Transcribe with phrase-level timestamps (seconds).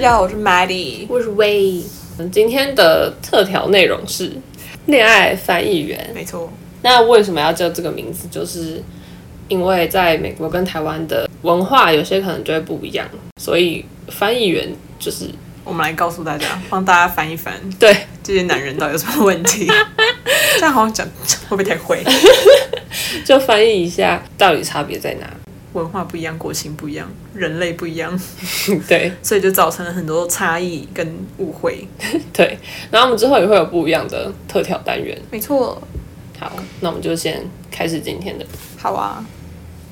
[0.00, 1.82] 大家好，我是 Maddie，我是 Wei。
[2.32, 4.32] 今天的特调内容是
[4.86, 6.50] 恋爱翻译员，没错。
[6.80, 8.26] 那为什么要叫这个名字？
[8.28, 8.82] 就是
[9.48, 13.06] 因为在美国跟台湾的文化有些可能就会不一样，
[13.38, 15.26] 所以翻译员就是
[15.64, 19.70] 我们来告诉大家，帮大家翻一翻，对这些男人到底有什么问题？
[20.56, 21.06] 这样好像讲
[21.50, 22.02] 会不会太会？
[23.26, 25.30] 就翻译一下，到底差别在哪？
[25.72, 28.18] 文化不一样，国情不一样，人类不一样，
[28.88, 31.86] 对，所以就造成了很多差异跟误会。
[32.32, 32.58] 对，
[32.90, 35.16] 然后我们之后也会有不一样的特调单元。
[35.30, 35.80] 没错。
[36.38, 38.46] 好，那我们就先开始今天的。
[38.78, 39.22] 好啊，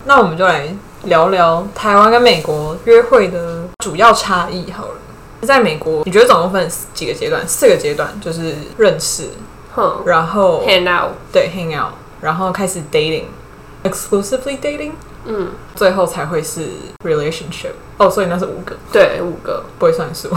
[0.06, 0.66] 那我们就来
[1.04, 4.70] 聊聊台湾跟美国约会的主要差异。
[4.72, 4.94] 好了，
[5.42, 7.46] 在美国，你觉得总共分几个阶段？
[7.46, 9.28] 四个阶段，就是认识，
[9.74, 14.92] 哼，然后 hang out，对，hang out，然后开始 dating，exclusively dating。
[15.24, 16.70] 嗯，最后才会是
[17.04, 19.62] relationship 哦，所以那是五个，对，五个。
[19.78, 20.28] 不会算数。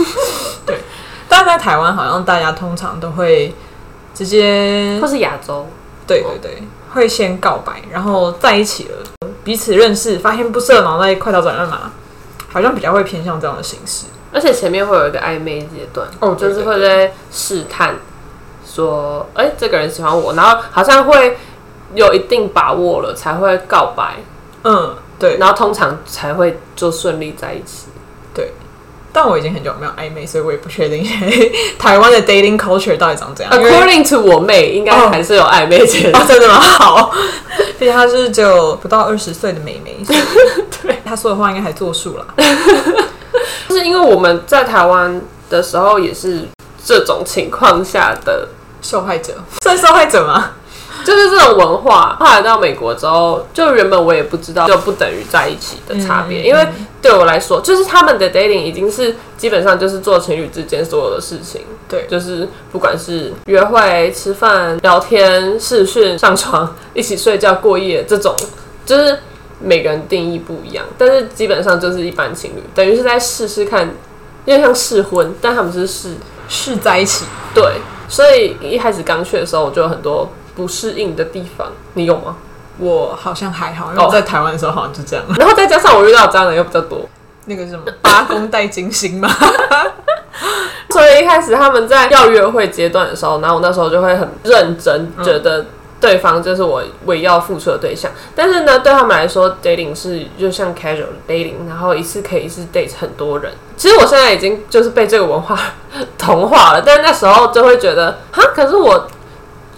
[0.66, 0.80] 对，
[1.28, 3.54] 但在台湾好像大家通常都会
[4.14, 5.66] 直接，或是亚洲，
[6.06, 11.90] 对对对，会先告白，然后在一起了，彼此认识，发现不适合，然后再快刀斩乱麻，
[12.48, 14.06] 好像比较会偏向这样的形式。
[14.32, 17.94] 而且前面会有一个暧昧阶段，哦，就是会在试探，
[18.66, 21.38] 说，哎、欸，这个人喜欢我，然后好像会。
[21.94, 24.16] 有一定把握了才会告白，
[24.64, 27.86] 嗯，对，然后通常才会就顺利在一起，
[28.34, 28.52] 对。
[29.12, 31.02] 但我已经很久没有暧昧，所以我也不确定
[31.78, 33.54] 台湾的 dating culture 到底长怎样。
[33.54, 36.22] According to 我妹，应该还是有暧昧阶段。
[36.22, 36.60] 哦，真的吗？
[36.60, 37.10] 好，
[37.78, 39.96] 毕竟她是只有不到二十岁的妹妹，
[40.82, 42.26] 对，她说的话应该还作数了。
[43.70, 46.46] 就是因为我们在台湾的时候也是
[46.84, 48.46] 这种情况下的
[48.82, 49.32] 受害者，
[49.62, 50.50] 算受害者吗？
[51.06, 56.42] 就是这种文化，后来到美国之后，就原本我也不知道，就不等于在一起的差别。
[56.42, 56.66] 嗯、因为
[57.00, 61.60] 对我来说，就是他们的 dating 已经是基本上就是做情侣之间所有的事情。
[61.88, 68.34] 对，就是不管是约会、吃饭、聊天、视讯、上床、一起睡觉、过夜这种，
[68.84, 69.16] 就是
[69.60, 70.84] 每个人定义不一样。
[70.98, 73.88] 但是基本上就是一般情侣，等于是在试试看，
[74.44, 76.16] 因为像试婚，但他们是试
[76.48, 77.24] 试在一起。
[77.54, 77.74] 对，
[78.08, 80.28] 所以一开始刚去的时候，我就有很多。
[80.56, 82.36] 不适应的地方，你有吗？
[82.78, 85.24] 我好像还好，因为我在台湾的时候好像就这样。
[85.38, 87.08] 然后再加上我遇到的渣男又比较多，
[87.46, 89.30] 那个是什么八公带金星嘛。
[90.90, 95.64] 所以一开始他们在要约会阶段的时候，然后我那时候就会很认真，觉得
[95.98, 98.10] 对方就是我唯一要付出的对象。
[98.34, 103.52] 但是呢，对他们来说，dating 是就像 casual dating，然后一次可以是 date 很多人。
[103.76, 105.58] 其实我现在已经就是被这个文化
[106.18, 109.06] 同化了，但是那时候就会觉得，哈，可是我。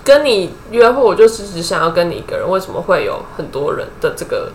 [0.09, 4.51] 跟你约会，我就是只想要跟你一个人，为什么会有很多人的这个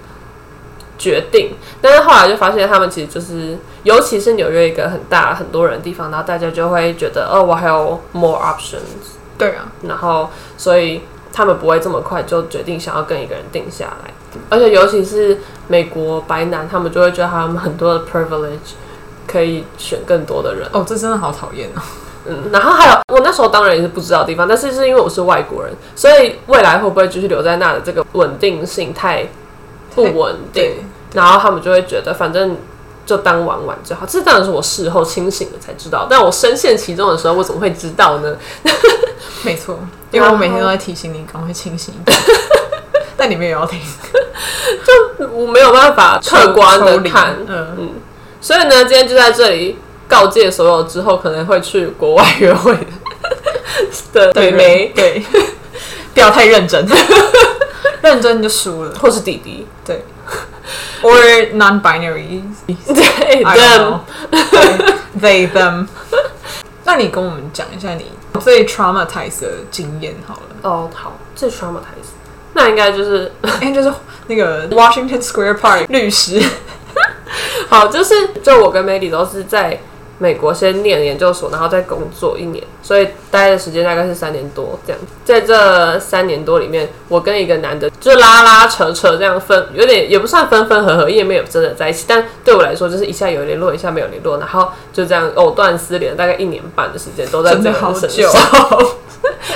[0.97, 1.51] 决定？
[1.79, 9.13] 但是后来就发现，他们其实就是，尤其是纽约一个很大很多人的地方，然后大家就会觉得，哦，我还有 more options。
[9.37, 14.11] 对啊，然后所以他们不会这么快就决定想要跟一个人定下来，
[14.49, 15.37] 而且尤其是
[15.67, 18.73] 美国白男，他们就会觉得他们很多的 privilege
[19.27, 20.67] 可以选更多的人。
[20.73, 21.83] 哦，这真的好讨厌啊。
[22.25, 29.27] 嗯，然后还有我那时候当然也是不知道的地方，但是是因为我是外国人，所以未来会不会继续留在那的这个稳定性太
[29.93, 30.71] 不稳定，
[31.13, 32.57] 然后他们就会觉得反正
[33.05, 34.05] 就当玩玩就好。
[34.05, 38.37] 这当然是我事后清醒了才知道，但我深陷其中的时候，我怎么会知道呢？
[39.43, 39.77] 没错，
[40.11, 42.17] 因为我每天都在提醒你，赶快清醒一点。
[43.17, 43.77] 但你们也要听，
[45.19, 47.89] 就我没有办法客观的看，嗯嗯，
[48.39, 49.77] 所以呢，今天就在这里。
[50.13, 52.77] 告诫所有之后可能会去国外约会
[54.13, 55.23] 的对没，对，
[56.13, 56.87] 不要太认真，
[58.03, 60.05] 认真就输了，或是弟弟，对
[61.01, 64.01] ，or non-binary，对，them，
[65.19, 65.87] 对 they them。
[66.85, 68.05] 那你跟我们讲一下你
[68.39, 70.41] 最 traumatized 的经验好了。
[70.61, 72.13] 哦，好，最 traumatized，
[72.53, 73.31] 那应该就是，
[73.61, 73.91] 应该就是
[74.27, 76.39] 那个 Washington Square Park 律师。
[77.67, 78.13] 好，就是
[78.43, 79.81] 就我跟 Maddie 都是在。
[80.19, 85.01] 美国先念研究所，然后再工作一年，所以待的时间大概是三年多这样。
[85.25, 92.05] 在这三年多里面，我跟一个男的就拉拉扯扯这样分，有点也不算分分合合，因为没有真的在一起。
[92.07, 98.31] 但对我来说，就是一下有联络，一下没有联络，然后就这样藕断丝连，大概一年半的时间都在这样身上。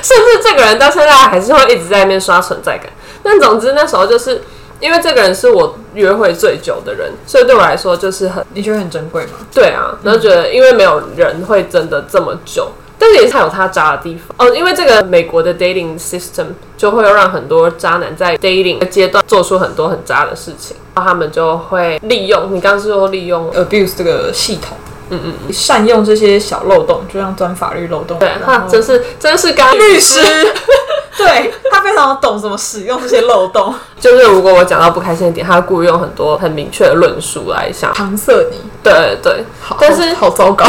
[0.02, 2.92] 甚至这个人到现在还是会一直在那边刷存在感。
[3.22, 4.42] 但总之那时候就是。
[4.80, 9.32] 因为这个人是我约会最久的人，所以对我来说就是很，你觉得很珍贵吗？
[9.54, 12.70] 对啊，然后觉得因为没有人会真的这么久，
[13.00, 14.54] 但是也是他有他渣的地方哦。
[14.56, 16.46] 因为这个美国的 dating system
[16.78, 24.78] 就会让很多渣男在 dating 的阶段做出很多很渣的事情，然后他们就会利用，你刚刚是说利用 abuse 这个系统，
[25.10, 28.18] 嗯嗯，善用这些小漏洞，就像钻法律漏洞。
[28.20, 30.22] 对，他真是真是刚律师，
[31.18, 33.74] 对他非常懂怎么使用这些漏洞。
[34.00, 38.58] 就是如果我讲到不开心的点，他故意用很多很明确的论述来想搪塞你。
[38.84, 40.66] 对对，好，但是好糟糕。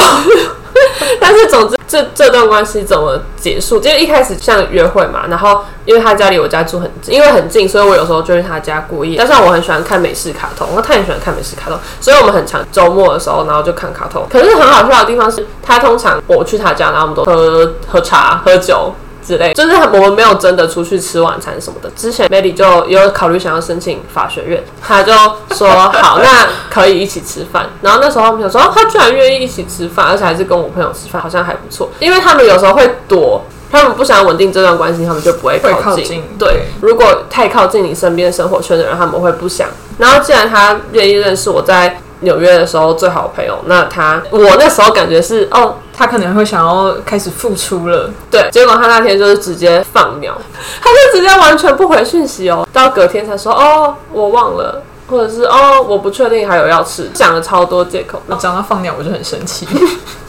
[1.21, 3.79] 但是总之，这这段关系怎么结束？
[3.81, 9.17] 就一开始像约会嘛，然后因为他家离我家住很近，因为很近，所以我有时候就去他家过夜。
[9.17, 14.27] 加上我很喜欢看美式卡通，他也喜欢看美式卡通，所以我们很常周末的时候，然后就看卡通。
[14.31, 18.95] 可是很好笑的地方是，他通常我去他家，然后我们都喝喝茶、喝酒。
[19.29, 21.91] 之类，就是我们没有真的出去吃晚餐什么的。
[21.95, 25.13] 之前 Melody 就有考虑想要申请法学院，他就
[25.55, 25.69] 说
[26.01, 27.67] 好，那可以一起吃饭。
[27.83, 31.91] 然后那时候我们想说，他居然愿意一起吃饭，而且还是跟我朋友吃饭，好像还不错。
[32.01, 35.83] 因为他们有时候会躲，他们不想稳定这段关系，他们就不会靠近。
[35.83, 39.69] 靠近对，对，如果太靠近你身边生活圈的人，他们会不想。
[39.99, 48.49] 然后既然他愿意认识我在纽约的时候最好的朋友，那他我那时候感觉是哦，他可能会想要开始付出了，对。
[48.53, 50.41] 结果他那天就是直接放鸟，
[50.81, 58.23] 他就直接完全不回讯息哦，到隔天才说哦，我忘了，或者是哦，我不确定还有要吃，讲了超多借口。
[58.29, 59.67] 我讲到放鸟，我就很生气。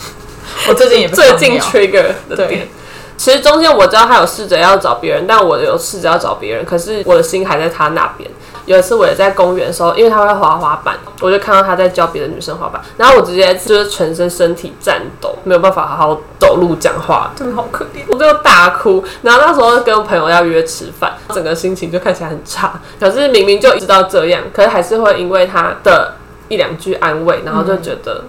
[0.67, 2.67] 我最近也最近 trigger 的点，
[3.15, 8.27] 其实中间我知道他有试着要找别人，但我有试着要找别人，可是我的心还在他那边。
[8.69, 19.03] 有一次我也在公园的时候，因为他会滑滑板，我就看到他在教别的女生滑板，然后我直接就是全身身体颤抖，没有办法好好走路讲话，真的好可怜，我就大哭。
[19.23, 22.79] 然后那时候跟朋友要约吃饭，整个心情就看起来很差。
[22.99, 26.13] 可是明明就知道这样，可是还是会因为他的
[26.47, 28.25] 一两句安慰，然后就觉得、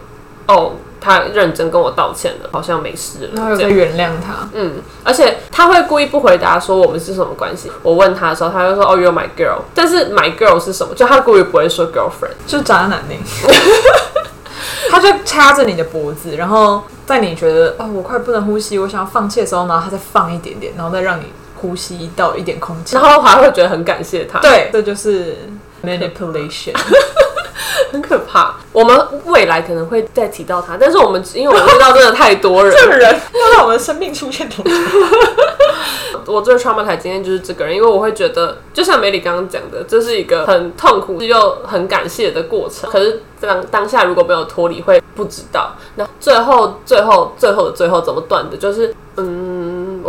[0.46, 0.72] 嗯、哦。
[1.00, 4.48] 他认真跟我道歉了，好像没事了，然后又原谅他。
[4.52, 7.70] 嗯，而且他会故意不回答说我们是什么关系。
[7.82, 9.62] 我问他的时候，他就说哦，You're my girl。
[9.74, 10.94] 但是 my girl 是什么？
[10.94, 13.14] 就他故意不会说 girlfriend，就渣男呢。
[14.90, 21.24] 他就掐着你的脖子，然后在你觉得哦，我快不能呼吸，我想要放弃的时候，然后他再放一点点，然后再让你
[21.56, 24.40] 呼吸到一点空气，然后还会觉得很感谢他。
[24.40, 25.38] 对，这就是
[25.84, 26.74] manipulation。
[27.92, 34.70] 很可怕，我们未来可能会再提到他，但是我们因为我们遇到真的太多人， 这个人要在我们生命出现多久？
[36.26, 42.88] 我最 traumatized 今天就是这个人，因为我会觉得，就像梅里刚刚讲的，这是一个很痛苦又很感谢的过程。
[42.90, 45.74] 可是当当下如果没有脱离，会不知道。
[45.96, 48.56] 那最后最后最后的最后怎么断的？
[48.56, 49.49] 就是嗯，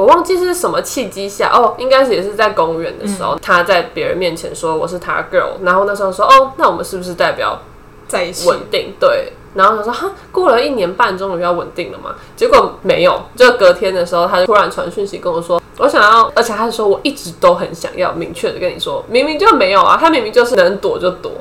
[0.02, 7.60] 我忘记是什么契机下哦，应该是也是在公园的时候，嗯、他在别人面前说我是他 girl，然后那时候说哦，那我们是不是代表？
[8.08, 12.14] 在一起稳定，对，然后他说哈，过了一年半，终于要稳定了嘛？
[12.36, 21.32] 结果没有，就隔天的时候，他就突然传讯息跟我说，我想要，而且他说我一直都很想要明确的跟你说，明明就没有啊，他明明就是能躲就躲，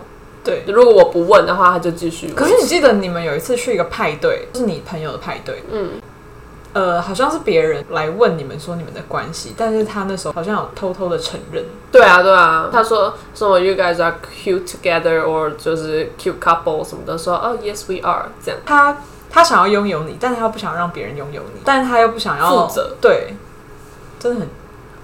[0.44, 2.28] 对，如果我不问的话，他就继续。
[2.36, 5.94] 可是你记得你们有一次去一个派对，是你朋友的派对，嗯。
[6.72, 11.64] 呃，好像是别人来问你们说你们的关系，但是他那时候好像有偷偷的承认。
[11.90, 18.60] 对啊，对啊，他说什么 “You guys are cute together”，or 就是 “cute couple” 什么的，说“哦，Yes we are” 这样。
[18.64, 18.96] 他
[19.28, 22.96] 他想要拥有你，但是他又不想让别人拥有你，但是他又不想要负责。
[23.00, 23.34] 对，
[24.20, 24.48] 真的很，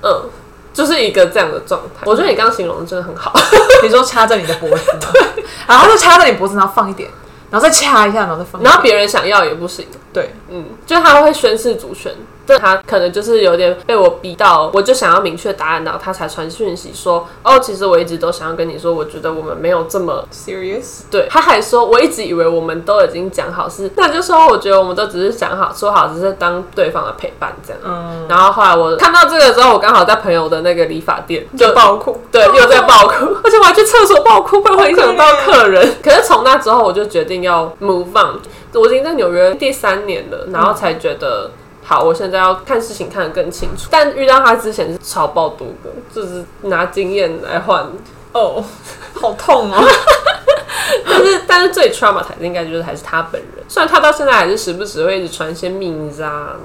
[0.02, 0.30] 嗯，
[0.72, 2.04] 就是一个这样的状态。
[2.04, 3.32] 我觉得你刚刚形容的真的很好。
[3.82, 7.10] 你说插着你的脖子， 对，然后就插着你脖子，然后放一点，
[7.50, 9.86] 然后再掐一下，然后再放，然后别人想要也不行。
[10.12, 12.12] 对，嗯，就他会宣示主权。
[12.46, 35.94] 但他可能就是有点被我逼到，我就想要明确答案，然后他才传讯息说：“哦，其实我一直都想要跟你说，我觉得我们没有这么 serious。”对，他还说：“我一直以为我们都已经讲好是，那就说我觉得我们都只是讲好说好，只是当对方的陪伴这样。”嗯，然后后来我看到这个之后，我刚好在朋友的那个理发店就爆哭，对，又在爆哭， 而且我还去厕所爆哭，不然会影响到客人。
[36.02, 38.38] 可是从那之后，我就决定要 move on。
[38.74, 41.50] 我已经在纽约第三年了，然后才觉得。
[41.88, 43.86] 好，我现在要看事情看得更清楚。
[43.90, 47.86] 但遇到他之前是超爆多个，就是拿经验来换。
[48.32, 48.62] 哦，
[49.14, 49.82] 好痛哦！
[51.08, 53.64] 但是，但是最 traumatized 应该就是还是他本人。
[53.68, 56.56] 虽然他到现在还是时不时会一直传一些名字啊，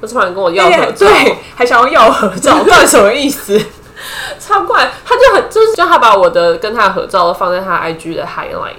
[0.00, 3.60] 或突然跟我要合照，对，还想要要合照，到底什么意思？
[4.38, 4.90] 超怪！
[5.04, 8.76] 他就很就是，就他把我的跟他的合照都放在他 IG 的 highlight。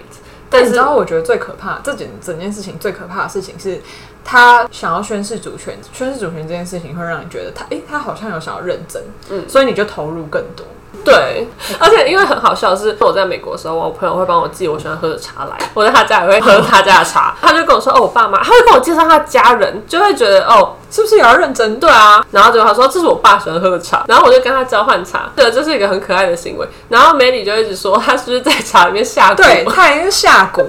[0.50, 3.80] 但是你知道，我觉得最可怕，这整整件事情最可怕的事情是，
[4.24, 10.66] 他想要宣示主权，宣示主权这件事情会让你觉得他，诶、欸，他好像有想要认真，嗯，所以你就投入更多。
[11.06, 11.48] 对，
[11.80, 17.34] 而且因为很好笑的是，我在美国的时候，我朋友会帮我寄我喜欢喝的茶来，我在他家也会喝他家的茶。
[17.40, 21.80] 他就跟我说：“哦，我爸妈，他会跟我介绍他家人，就会觉得哦，是不是也要认真？
[21.80, 26.68] 对啊。”然后结果他说：“这是我爸喜欢喝的茶。”然后我就跟他交换茶，对，这是一个很可爱的行为。
[26.90, 29.36] 然后美女就一直说他是不是在茶里面下蛊？
[29.36, 30.66] 对，他已经下蛊。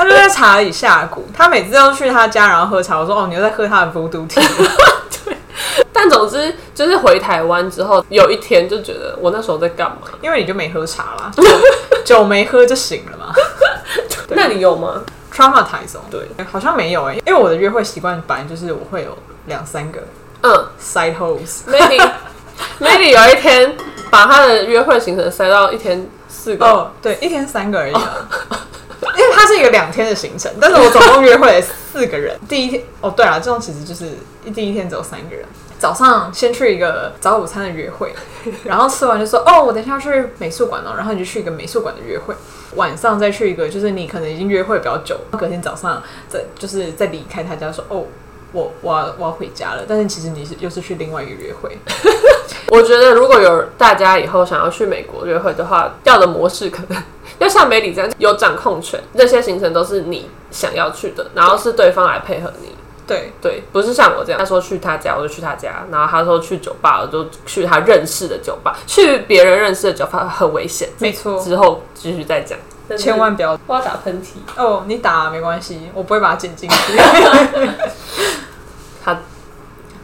[0.00, 1.20] 他就在茶里下蛊。
[1.36, 2.98] 他每次都去他家，然后喝茶。
[2.98, 4.40] 我说：“哦，你又在喝他的 Voodoo Tea。
[5.24, 5.36] ”对。
[5.92, 10.08] 但总之就是回台湾之后，有一天就觉得我那时候在干嘛？
[10.22, 11.30] 因为你就没喝茶啦，
[12.02, 13.34] 酒没喝就醒了嘛。
[14.30, 20.00] 那你有吗？Traumatize 对，好像没有哎、欸，因为我的约会习惯本来就是我会有两三个
[20.40, 21.64] 嗯 side holes。
[21.68, 22.10] Maybe
[22.80, 23.76] Maybe 有一天
[24.08, 28.28] 把他的约会行程塞到一天四个哦，oh, 对，一天三个而已啊。
[29.02, 32.38] 因为它是一个两天的行程，但是我总共约会了四个人。
[32.48, 34.10] 第一天哦，对了，这种其实就是
[34.54, 35.44] 第一天只有三个人。
[35.78, 38.12] 早上先去一个早午餐的约会，
[38.64, 42.34] 然后吃完就说哦，我等一下要去美术馆哦，然后你就去一个美术馆的约会。
[42.76, 48.04] 晚上再去一个，就是你可能已经约会比较久，隔天早上再就是再离开他家说哦，
[48.52, 49.84] 我我要我要回家了。
[49.88, 51.78] 但是其实你是又是去另外一个约会。
[52.70, 57.02] 我觉得如果有大家以后想要去美国约会的话，要的模式可能
[57.38, 62.68] 要像美里这样有掌控权，这些行程都是你想要去的，然后是对方来配合你。
[63.06, 70.88] 对对，不是像我这样，他说去他家我就去他家，然后他说去酒吧我就去他认识的酒吧，去别人认识的酒吧很危险。
[71.00, 72.56] 没错，之后继续再讲，
[72.96, 76.76] 千万不要我要打喷嚏哦，你打没关系，我不会把它剪进去。
[79.04, 79.14] 他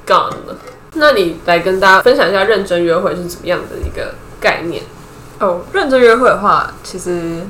[0.07, 0.57] gone 了，
[0.95, 4.83] 那你来跟大家分享一下认真约会是怎么样的一个概念？
[5.39, 7.41] 哦，认真约会的话，其实，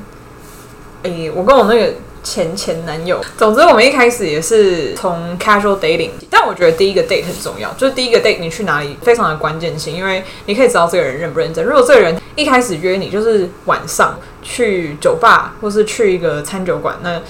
[1.03, 1.93] 诶，我跟我那个。
[2.23, 11.63] 前前男友，总之我们一开始也是从 casual dating，但我觉得第一个 date 很重要，就是第一个 date 你去哪里非常的关键性，因为你可以知道这个人认不认真。
[11.63, 17.21] 如果这个人一开始约你就是晚上去酒吧或是去一个餐酒馆，那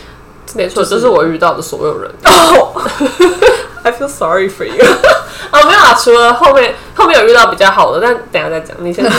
[0.53, 2.09] 没错，这、是我遇到的所有人。
[2.23, 4.85] 哦、oh,，I feel sorry for you。
[5.49, 9.13] 啊，没有啊，除了后面后面有遇到比较好的，但等下再讲，你先讲。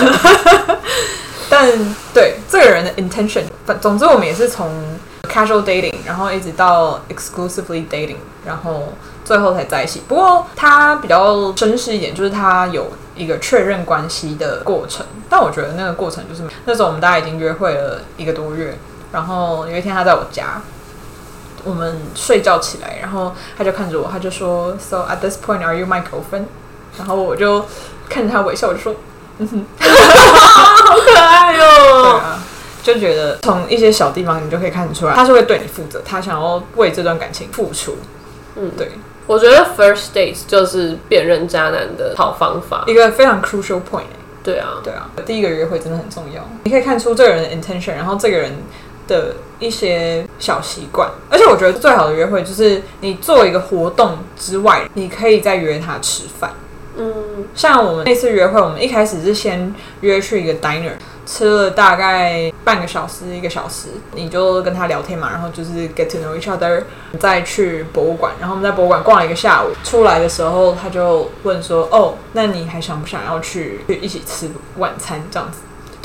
[1.51, 4.71] 但对这个人的 intention，反总之我们也是从。
[5.29, 8.95] Casual dating，然后一直到 exclusively dating，然后
[9.27, 10.01] 最后才在一起。
[10.09, 15.05] 不过他比较绅士一点，就是他有一个确认关系的过程。
[15.29, 18.79] 但我觉得那个过程就是那时候我们大家已经约会了一个多月，
[19.13, 20.63] 然后有一天他在我家，
[21.65, 26.47] 我们睡觉起来，然后他就看着我，他就说：“So at this point, are you my girlfriend？”
[26.97, 27.67] 然后我就
[28.09, 28.95] 看着他微笑，我就说
[29.39, 32.43] ：“嗯哼，好可爱哟、哦。”对啊。
[32.81, 37.99] 就觉得从一些小地方，你就可以看得出来，他是会对你负责，他想要为这段感情付出。
[38.57, 38.93] 嗯，对，
[39.29, 44.03] 我觉得 first date 就是辨认渣男的好方法，一个非常 crucial point。
[44.43, 48.51] 对啊，对啊，第一个约会真的很重要，你可以看出这个人的 intention，然后这个人
[49.07, 51.11] 的一些小习惯。
[51.29, 56.51] 而且我觉得最好的约会就是你做一个活动之外，你可以再约他吃饭。
[56.97, 60.93] 嗯，像我们那次约会，我们一开始是先约去一个 diner。
[61.31, 66.83] 吃了大概半个小时一个小时，你就跟他聊天嘛，然后就是 get to know each other，
[67.21, 75.59] 再去博物馆，然后我们在博物馆逛了一个下午，出来的时候他就问说：“哦，那你还想不想要去去一起吃晚餐这样子？”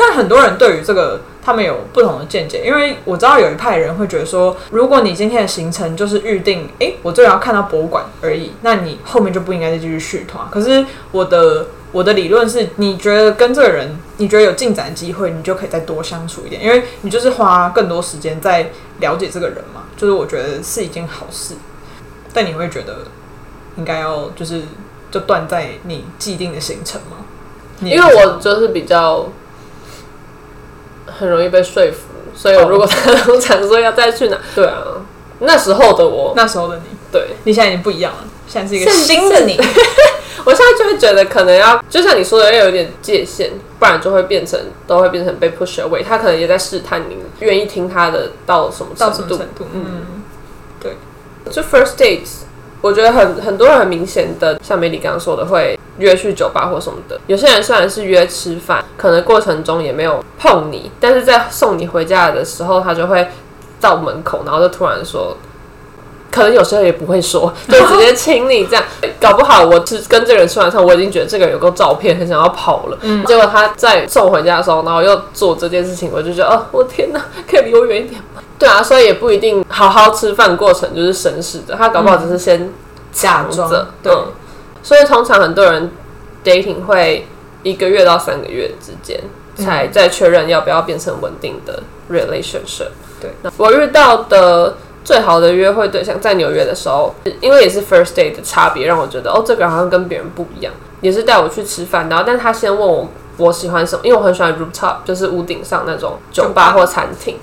[0.05, 10.45] 但很多人对于这个他们有不同的见解，因为我知道有一派人会觉得说，如果你今天的行程就是预定，诶，我最要看到博物馆而已，那你后面就不应该再继续续团。
[10.51, 11.67] 可是我的。
[11.93, 19.83] 我的理论是，你觉得跟这个人，你觉得有进展机会，你就可以再多相处一点，因为你就是花更多时间在了解这个人嘛。
[19.95, 21.53] 就是我觉得是一件好事，
[22.33, 23.01] 但你会觉得
[23.77, 24.63] 应该要就是
[25.12, 27.17] 就断在你既定的行程吗？
[27.81, 29.27] 因为我就是比较
[31.24, 32.00] 很容易被说服，
[32.36, 34.84] 所以我如果他通常说要再去哪，对啊，
[35.39, 39.58] 那时候的我，那时候的你，对，你现在已经不一样了，现在是一个新的你。
[40.46, 46.03] 我现在就会觉得，可能要就像你说的，要有点界限，不然就会变成都会变成被 push away。
[46.03, 49.12] 他可能也在试探你愿意听他的到什么程度。
[49.12, 49.65] 到什么程度？
[49.74, 50.24] 嗯，
[50.82, 50.98] 对。
[51.50, 52.44] 就 first dates，
[52.84, 57.18] 我觉得很很多人很明显的，像梅里刚刚说的，会约去酒吧或什么的。
[57.28, 63.25] 有些人虽然是约吃饭，可能过程中也没有碰你，但是在送你回家的时候，他就会
[63.80, 65.38] 到门口，然后就突然说。
[66.30, 68.84] 可能有时候也不会说， 就直接亲你这样，
[69.22, 72.98] 搞不好我吃跟这个人吃完之后，我已经觉得这个人有个照片，很想要跑了。
[73.02, 78.42] 嗯，结果他在送回家的时候，然后又做这件事情，我就觉得哦，我天哪，可以离我远一点吗？
[78.63, 82.72] 对啊，所以也不一定好好吃饭过程就是绅士的，他搞不好只是先
[83.12, 83.70] 假装。
[84.01, 84.13] 对，
[84.82, 85.91] 所以通常很多人
[86.46, 87.27] dating 会
[87.63, 89.20] 一个月到三个月之间
[89.55, 92.91] 才再确认要不要变成稳定的 relationship。
[93.20, 94.77] 对，那我遇到的。
[95.05, 100.74] 最好的约会对象在纽约的时候，因为也是 first date 的差别，让我觉得哦，这个好像跟别人不一样。
[101.01, 107.38] 也是带我去吃饭，然后但他先问我我喜欢什么，因为我很喜欢 rooftop，就是屋顶上那种酒吧或餐厅。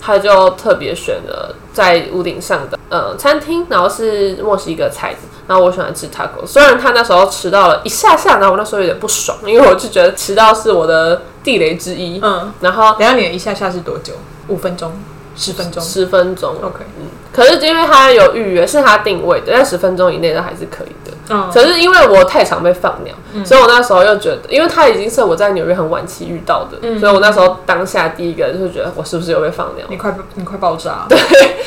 [0.00, 5.14] 他就特别选了在屋顶上的呃餐厅，然后是墨西哥菜，
[5.46, 6.46] 然后我喜欢吃 taco。
[6.46, 12.20] 虽然他那时候迟到了一下下，然后我那时候有点不爽，因为我就觉得迟到是我的地雷之一。
[12.22, 14.12] 嗯，然后等下你的一下下是多久？
[14.48, 14.92] 五分钟。
[15.38, 21.12] 十分钟，十分钟，OK，嗯，可是因为他有预约，是他定位的，在十分钟以内都还是可以的。
[21.28, 29.86] 嗯，可是因为我太常被放鸟，嗯、所以我那时候又觉得，因为他已经是我在纽约很晚期遇到的，嗯、所以我那时候当下第一个就是觉得我是不是又被放鸟？
[29.88, 31.06] 你快你快爆炸！
[31.10, 31.18] 对，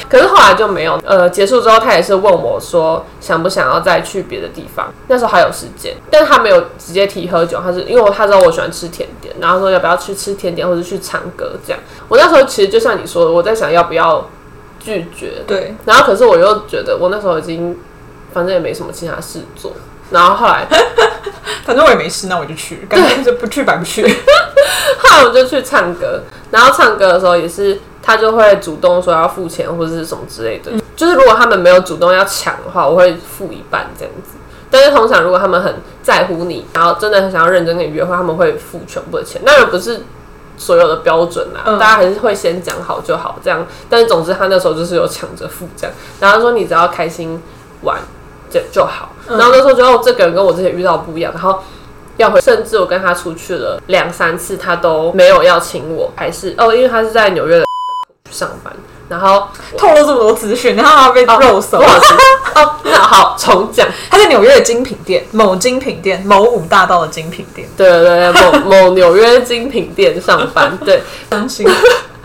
[0.10, 1.00] 可是后来就没有。
[1.06, 11.82] 呃，结束之后他也是问我说想不想要再去别的地方，那时候还有时间，但是他没有直接提喝酒，他是因为他知道我喜欢吃甜点，然后说要不要去吃甜点或者去唱歌这样。
[12.08, 14.28] 我那时候其实就像你说的，我在想要不要
[14.80, 17.78] 拒绝，对，然后可是我又觉得我那时候已经
[18.34, 19.74] 反正也没什么其他事做。
[20.12, 20.66] 然后后来，
[21.64, 24.02] 反正我也没事，那我就去，干脆就不去白不去。
[24.98, 30.72] 后来我就去唱歌，然后唱歌的时候也是他就会主动说要付钱或者是什么之类的。
[30.72, 34.32] 嗯、就是如果他们没有主动要抢的话，我会付一半这样子。
[34.72, 39.40] 但是通常如果他们很在乎你，然后真的很想要认真跟你约会，他们会付全部的钱。
[39.46, 40.02] 那也不是
[40.58, 43.64] 所有的标准啊，嗯、大家还是会先讲好就好这样。
[43.88, 47.40] 但是总之他那时候就是有抢着付这样，然后说你只要开心
[47.84, 48.00] 玩。
[48.50, 51.60] 就就好，然后那时候觉得哦，这个人跟我之前遇到不一样，然后
[52.18, 57.66] 要回，甚至我跟他出去了两三次，他都没有要请我，还是哦，因为他是在纽约的
[58.32, 58.74] 上班，
[59.08, 61.80] 然后透露这么多资讯，然后他被 肉搜。
[61.80, 71.66] 哦，那好，重讲，他在纽约的精品店，某精品店，某五大道的精品店，对对对，某某纽约精品店上班，对， 伤心。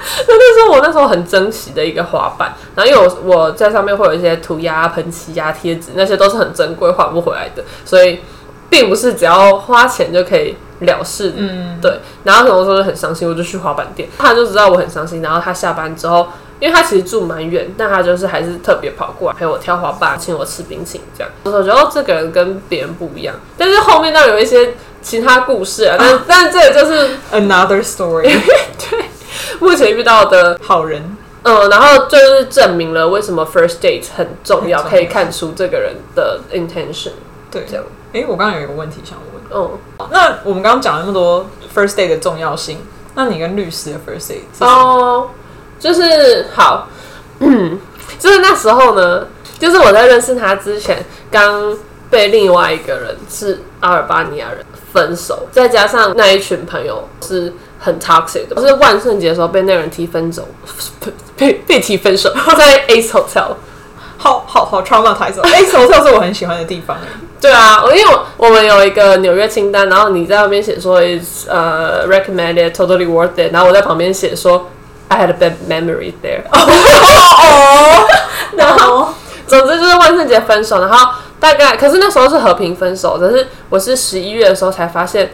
[0.29, 8.21] 那那时候我那时候很珍惜的一个滑板，然后因为我我在上面会有一些涂鸦、喷漆呀、贴纸，那些都是很珍贵换不回来的，所以
[8.69, 11.33] 并不是只要花钱就可以了事。
[11.37, 12.01] 嗯，对。
[12.25, 15.23] 然后很多时候就很伤心，我就去滑板店，他就知道我很伤心。
[15.23, 16.29] 然后他下班之后，
[16.61, 21.33] 因为他其实住蛮远，但他就是还是特别跑过来陪我跳滑板，请我吃冰淇淋这样。
[21.45, 23.35] 我觉得哦，这个人跟别人不一样。
[23.57, 28.25] 但是后面倒有一些其他故事啊，但但这个就是 another story。
[28.91, 29.05] 对。
[29.61, 37.13] 目前遇到的好人，嗯，然后就是证明了为什么 first date 很重要，可以看出这个人的 intention。
[37.51, 37.85] 对，这样。
[38.13, 42.79] 哎，我刚刚有一个问题想问，嗯，那我们刚刚讲了那么多 first date 的重要性，
[43.15, 45.31] 那你跟律师的 first date 哦，
[45.79, 46.89] 就是好，
[47.41, 47.79] 嗯，
[48.19, 49.27] 就是那时候呢，
[49.59, 51.77] 就是我在认识他之前，刚
[52.11, 57.53] 被另外一个人是阿尔巴尼亚人分手，再加上那一群朋友是。
[57.85, 60.49] 很 toxic 的，我是万圣节的时候被那个人提分手，
[61.37, 63.55] 被被提分手， 在 Ace Hotel，
[64.17, 65.43] 好好好 traumatizing。
[65.53, 66.97] Ace Hotel 是我很喜欢的地方。
[67.43, 74.71] 对啊，我因为我们有一个纽约清单，然后你在那边写说 is 呃、uh, recommended totally worth it，然后我在旁边写说
[75.09, 76.41] I had a bad memory there。
[76.51, 78.07] 哦，
[78.57, 79.13] 然后
[79.47, 85.31] 总之就是万圣节分手，然后大概可是那时候是和平分手，可是我是十一月的时候才发现。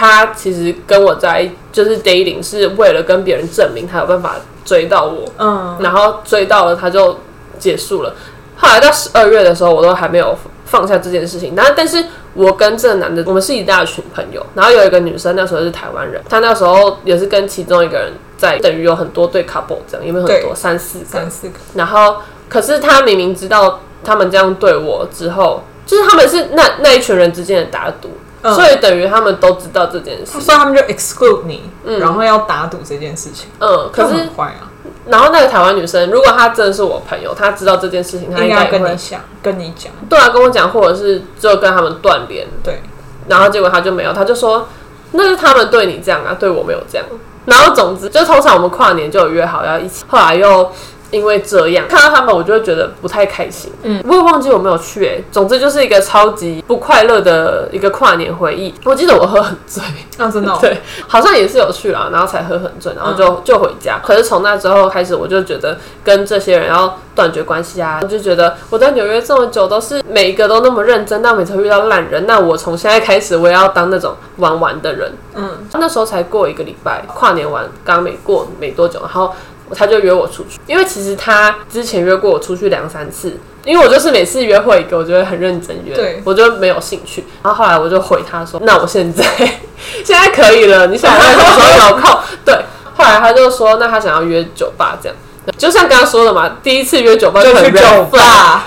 [0.00, 7.18] 他其实跟我在就是 dating 是为了跟别人证明他有办法追到我，嗯，然后追到了他就
[7.58, 8.14] 结束了。
[8.56, 10.34] 后来到十二月的时候，我都还没有
[10.64, 11.54] 放下这件事情。
[11.54, 14.42] 然后，但是我跟这个男的，我们是一大群朋友。
[14.54, 21.04] 然后有一个女生，那时候是台湾人，她那时候也是跟其中一个人在，等于有很多对 couple 这样，有没有很多三四个？
[21.04, 21.54] 三四个。
[21.74, 22.16] 然后，
[22.48, 28.08] 可是他明明知道他们这样对我之后，就是他们是那那一群人之间的打赌。
[28.42, 33.48] 嗯、所以等于他们都知道这件事，所以他们就 exclude 你，嗯、然后要打赌这件事情。
[33.58, 34.70] 嗯，可是很坏啊。
[35.06, 39.92] 然后那个台湾女生，如果她真的是我朋友，她知道这件事情，她应该跟你讲，跟你讲。
[40.08, 42.46] 对啊，跟我讲，或者是就跟他们断联。
[42.62, 42.80] 对。
[43.28, 44.68] 然后结果他就没有，他就说
[45.12, 47.06] 那是他们对你这样啊，对我没有这样。
[47.44, 50.70] 然后总之，就通常我们跨年就有约好要一起，后来又。
[51.10, 53.72] 因为这样看到他们，我就会觉得不太开心。
[53.82, 55.24] 嗯，我也忘记我没有去哎、欸。
[55.32, 58.74] 总之就是一个超级不快乐的一个跨年回忆。
[58.84, 59.82] 我记得我喝很醉
[60.18, 63.98] 啊，真的、哦、 对，好像也是有去啦，然后才喝很醉，然后就、嗯、就回家。
[64.02, 68.00] 可是从那之后开始，我就觉得跟这些人要断绝关系啊。
[68.02, 75.12] 我就觉得我在纽约这么久，都是每一个都那么认真，但每次遇到烂人，那我从现在开始，我也要当那种玩玩的人。
[75.34, 79.32] 嗯，那时候才过一个礼拜，跨年完刚没过没多久，然后。
[79.74, 87.24] 他就约我出去，因为其实他之前约过我出去两三次，因为我就是每次约会一个，我就会很认真约，对我就没有兴趣。
[87.42, 89.24] 然后后来我就回他说：“那我现在
[90.04, 92.54] 现在可以了，你想要什么时候有空？”对，
[92.94, 95.16] 后来他就说：“那他想要约酒吧，这样
[95.56, 98.66] 就像刚刚说的嘛，第一次约酒吧就去酒吧，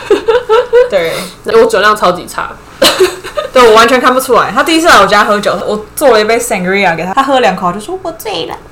[0.90, 1.14] 对，
[1.54, 2.52] 我酒量超级差，
[3.54, 4.52] 对我完全看不出来。
[4.52, 8.56] 他第一次来我家喝酒，我做了一杯 sangria 给他，他喝两口就说我醉了。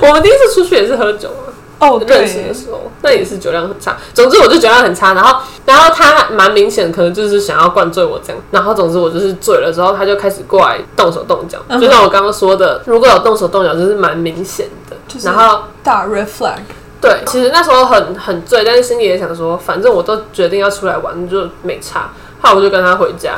[0.00, 1.50] 我们第一次出去也是喝酒啊。
[1.78, 3.96] 哦，认识的时候，那也是酒量很差。
[4.14, 5.14] 总之，我就酒量很差。
[5.14, 8.40] 然后，然后他蛮明显，可能就是想要灌醉我这样。
[8.52, 11.58] 然后，总之我就是醉了之后，他就开始过来动手动脚。
[11.66, 14.96] 嗯、就像我刚刚说的，如果有动手动脚，就是蛮明显的。
[15.08, 16.60] 就是、然后大 red flag。
[17.00, 22.12] 对，其实那时候很很醉，但是心里也想说，反正我都决定要出来玩，就没差。
[22.40, 23.34] 后来我就跟他回家。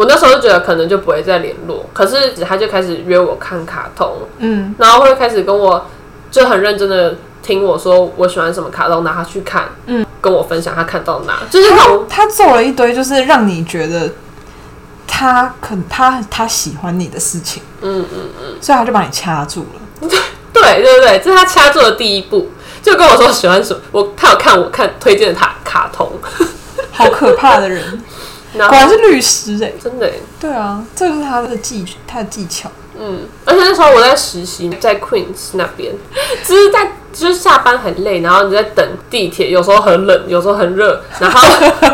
[0.00, 1.84] 我那时候就觉得可能就不会再联络。
[1.92, 5.86] 可是他就开始约我看卡通，嗯，然后会开始跟我
[6.30, 7.14] 就很认真的。
[7.42, 14.10] 听我说我喜欢什么卡通，拿他去看，嗯，跟我分享他看到哪，就是他他做了一堆，就是让你觉得
[15.06, 20.08] 他可他他喜欢你的事情，嗯嗯嗯，所以他就把你掐住了，
[20.52, 22.50] 对对对对，这是他掐住的第一步，
[22.82, 26.12] 就跟我说喜欢什么，我他有看我看推荐的他卡通，
[26.92, 28.04] 好可怕的人，
[28.54, 32.70] 果然是律师哎、欸，真的、欸，对啊，这就是他的技他的技巧。
[32.98, 35.94] 嗯，而且那时候我在实习，在 Queens 那边，
[36.46, 41.40] 就是在就是下班很累，然后你在等地铁，有时候很冷，有时候很热，然后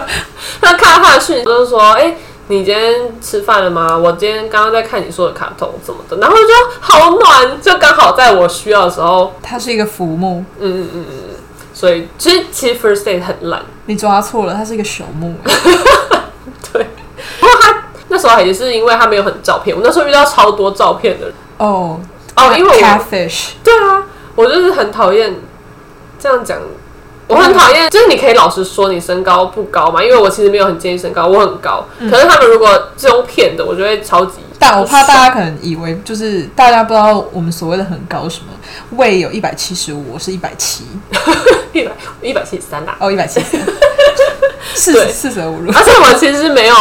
[0.61, 2.16] 他看到他的讯息，就是说，哎、欸，
[2.49, 3.97] 你今天吃饭了吗？
[3.97, 11.14] 我今天刚刚在看你说的卡通什么的，然后就好暖，就刚好在我需要的时候，他是一个浮木，嗯嗯嗯嗯，
[11.73, 15.37] 所以其实其实 First Date 很烂，你抓错了，他是一个朽木，
[18.29, 21.35] 时候也是因为他没有很照片，我那时候遇到超多照片的人。
[21.59, 21.99] 哦
[22.37, 24.03] 哦，因为我 catfish 对啊，
[24.35, 25.35] 我就是很讨厌
[26.19, 26.59] 这样讲，
[27.29, 38.53] 我很讨厌，就是你可以老实说你身高不高嘛，因为我其实没有很介意身高，我很高，嗯、可是他们如果这种骗的，我就会超级，但我怕大家可能以为就是大家不知道我们所谓的很高什么，
[38.99, 40.85] 胃有一百七十五，我是一百七，
[41.73, 43.67] 一 百一百七十三啦，哦一百七十三，
[44.75, 45.62] 四十四舍五。
[45.62, 46.75] 入，而且我其实没有。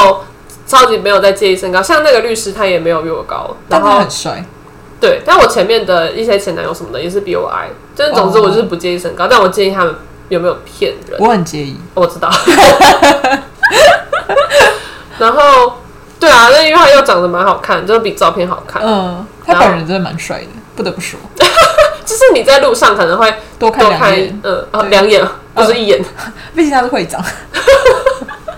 [0.67, 4.43] 超级没有在介意身高，像那个律师，他也没有比我高，但他很帅。
[4.99, 9.31] 对，但我前面的一些前男友什么的也是比我矮，就是总之我就是不介意身高，oh.
[9.31, 9.93] 但我介意他们
[10.29, 11.19] 有没有骗人。
[11.19, 12.31] 我很介意，我知道。
[15.19, 15.73] 然后，
[16.19, 18.81] 对啊，那因为他又长得蛮好看，就是比照片好看。
[18.83, 21.19] 嗯，他本人真的蛮帅的，不得不说。
[22.05, 26.03] 就是你在路上可能会多看两眼，嗯啊，两眼不是一眼，
[26.55, 27.23] 毕竟他是会长。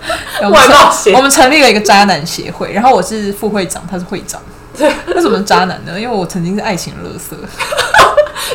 [0.41, 4.41] 外貌协，我们成立了一个渣男协会，然后我是副会长，他是会长。
[4.77, 5.99] 为什么渣男呢？
[5.99, 7.35] 因为我曾经是爱情乐色，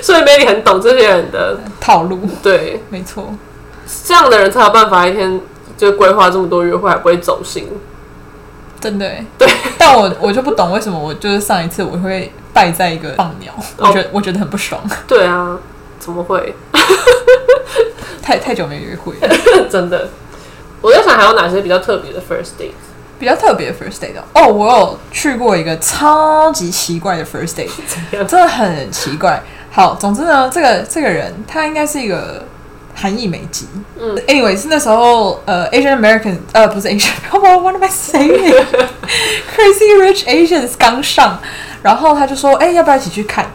[0.01, 2.21] 所以 Melody 很懂这些人的 套路。
[2.41, 3.35] 对，没错，
[4.05, 5.41] 这样的人才有办法一天
[5.77, 7.69] 就规划这么多约会，还不会走心。
[8.81, 9.49] 真的，对。
[9.77, 14.81] 但我我就不懂为什么我就是上一次我会败在一个放鸟，我觉得、哦、我觉得很不爽。
[15.09, 15.59] 对啊，
[15.99, 16.55] 怎么会？
[18.23, 20.09] 太太久没约会了，真的。
[20.83, 22.73] 我在想还有哪些比较特别的 first date？
[23.19, 27.71] 比较特别的 first date 哦，我有去过一个超级奇怪的 first date，
[28.11, 29.41] 真的很奇怪。
[29.71, 32.45] 好，总之呢，这个这个人他应该是一个
[32.97, 33.69] 韩裔美籍。
[33.97, 41.39] 嗯，anyway 是那时候呃 Asian American 呃不是 Asian，what am I saying？Crazy Rich Asians 刚上，
[41.83, 43.47] 然后他就说，哎、欸，要不要一起去看？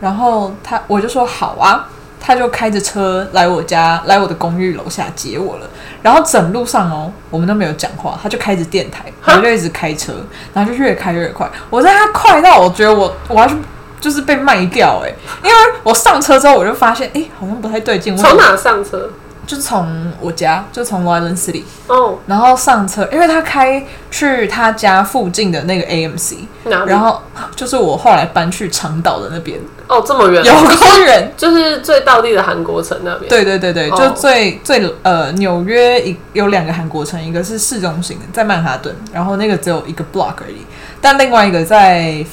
[0.00, 1.88] 然后他我就说好啊。
[2.26, 5.68] 他就开着车来我家，来我的公寓楼下接我了。
[6.00, 10.14] 然后整路上哦，我们都没有讲话，他就开着电台，我就一直开车，
[10.54, 11.46] 然后就越开越快。
[11.68, 13.54] 我在他快到我觉得我我要去
[14.00, 18.16] 就是被卖掉哎，因为我上车之后我就发现哎，好像不太对劲。
[18.16, 19.10] 从哪上车？
[19.46, 27.20] 就从我家，就从 Island City 哦，然后上车，因为他开去他家附近的那个 AMC，然后
[27.54, 29.60] 就是我后来搬去长岛的那边。
[29.86, 33.28] 哦，这么远，有多远， 就是最道地的韩国城那边。
[33.28, 40.64] 对对对对，就最最呃，纽约一有两个韩国城，一个是市中心的在曼哈顿，然后那个只有一个 block 而已，
[41.02, 42.24] 但另外一个在，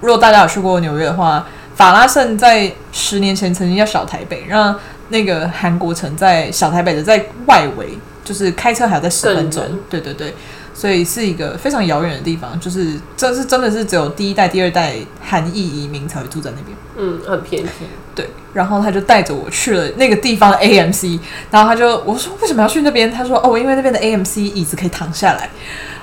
[0.00, 4.74] 如果大家有去过纽约的话，法拉盛在十年前曾经叫小台北，让。
[5.08, 9.64] 那个韩国城在小台北的在外围，就是开车还要在十分钟。
[9.88, 10.34] 对对对，
[10.74, 16.76] 所以是一个非常遥远的地方，就是真是真的是只有第一代、第二代韩裔移民才会住在那边。
[16.96, 17.70] 嗯，很偏僻。
[18.14, 21.18] 对，然后他就带着我去了那个地方的 AMC，
[21.50, 23.10] 然后他就我说为什么要去那边？
[23.10, 25.48] 他说哦，因为那边的 AMC 椅子可以躺下来。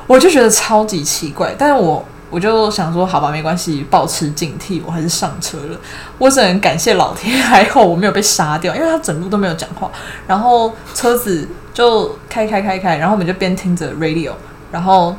[0.08, 2.06] 我就觉得超级奇怪，但是我。
[2.30, 5.80] 我就想说，好吧，没关系，保持警惕，我还是上车了。
[6.18, 9.90] 我只能感谢老天，还好我没有被杀掉，因为他整路都没有讲话。
[10.28, 14.32] 然后车子就开开开开，然后我们就边听着 radio，
[14.72, 15.16] 然后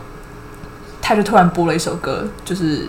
[1.00, 2.88] 他就突然播了一首歌，就是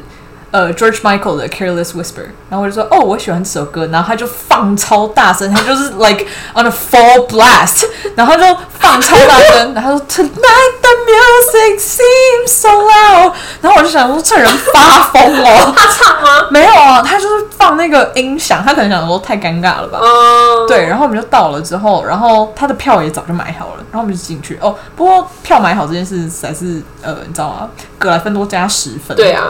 [0.51, 8.43] 呃 George Michael 的 Careless Whisper，然后我就说哦，我喜欢这首歌，然后他就放超大声，他就是 like on a full blast，然后就
[8.79, 16.47] 放超大声， 然后说 Tonight the music seems so loud，然后我就想说这人发疯了， 他唱吗？
[16.49, 24.57] 没有啊，他就是放那个音响，他可能想说太尴尬了吧，嗯，对，然后我们就到了之后，然后他的票也早就买好了，然后我们就进去。
[24.61, 27.69] 哦，不过票买好这件事才是呃，你知道吗？
[27.99, 29.43] 格莱芬多加十分，对啊，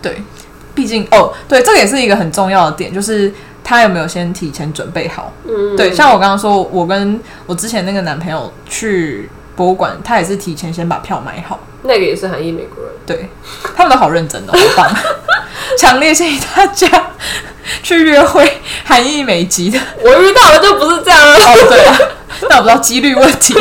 [0.00, 0.22] 对。
[0.74, 3.32] 毕竟哦，对，这个也是一个很重要的点，就是
[3.62, 5.32] 他有没有先提前准备好。
[5.46, 11.60] 嗯，对，像我刚刚说，我跟我之前那个男朋友去博物馆，他也是提前先把票买好。
[11.82, 13.28] 那个也是韩裔美国人，对，
[13.76, 14.96] 他们都好认真哦，好棒！
[15.78, 17.10] 强烈建议大家
[17.82, 19.78] 去约会韩裔美籍的。
[20.02, 21.36] 我遇到的就不是这样了。
[21.36, 21.98] 哦，对啊，
[22.48, 23.54] 那我不知道几率问题。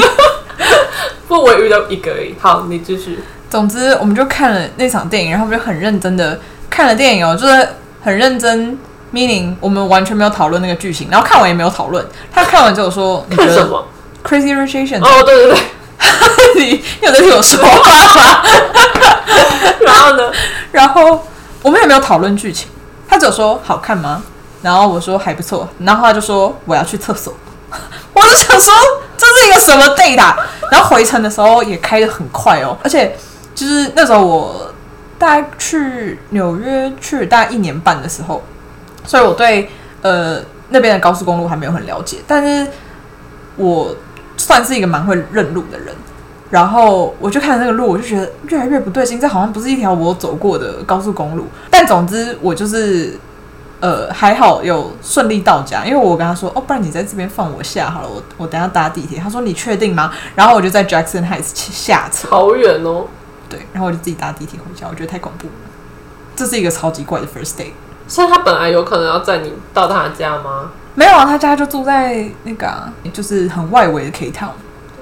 [1.28, 2.34] 不，我遇到一个而已。
[2.40, 3.20] 好，你继续。
[3.50, 6.40] 总之，我们就看了那场电影，然后我们就很认真的。
[6.74, 7.70] 看了电影哦，就是
[8.04, 8.76] 很认真
[9.14, 12.04] ，meaning 我们完全没有讨论那个剧情，然后看完也没有讨论。
[12.34, 13.86] 他看完之后说：“你觉得什么
[14.24, 15.60] ？Crazy Rich Asians？” 哦，对对对，
[16.66, 18.44] 你你有在听我说话吗？
[19.86, 20.32] 然后呢？
[20.74, 21.24] 然后
[21.62, 22.68] 我们也没有讨论剧情，
[23.08, 24.24] 他只有说好看吗？
[24.64, 27.32] 然后我说还不错，然后他就说我要去厕所。
[28.14, 28.74] 我就想说
[29.16, 30.36] 这是一个什么 date 啊？
[30.72, 33.16] 然后回程的时候也开的很快哦，而且
[33.54, 34.73] 就是那时候我。
[35.24, 38.44] 大概去纽约去大概一年半的时候，
[39.06, 39.70] 所以我对
[40.02, 42.70] 呃那边的高速公路还没有很了解，但是
[43.56, 43.96] 我
[44.36, 45.96] 算是一个蛮会认路的人。
[46.50, 51.48] 然后我就看那个路，我就觉得越来越不对劲，这好像不是一条我走过的高速公路。
[51.70, 53.18] 但总之我就是
[53.80, 59.20] 呃还好有顺利到家，因为我跟他说哦，不然你在这边放我下好了，我我等下搭地铁。
[59.20, 60.12] 他说你确定吗？
[60.36, 63.06] 然后我就在 Jackson Heights 下车，好远哦。
[63.54, 65.54] 对，然后我就自己搭地铁回家，我觉得太恐怖了。
[66.36, 67.68] 这是一个超级怪的 first day。
[68.08, 70.72] 所以他本来有可能要载你到他家吗？
[70.96, 74.50] 没有啊，他家就住在那个、啊，就是很外围的 K Town。